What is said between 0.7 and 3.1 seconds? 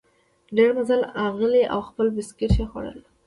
مزل غلی او خپل بسکیټ یې خوړل.